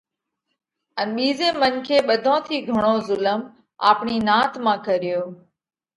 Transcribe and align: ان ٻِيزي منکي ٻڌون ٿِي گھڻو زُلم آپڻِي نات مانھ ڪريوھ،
ان 0.99 1.07
ٻِيزي 1.15 1.49
منکي 1.61 1.97
ٻڌون 2.07 2.39
ٿِي 2.47 2.57
گھڻو 2.69 2.93
زُلم 3.07 3.39
آپڻِي 3.89 4.15
نات 4.27 4.51
مانھ 4.63 4.83
ڪريوھ، 4.85 5.27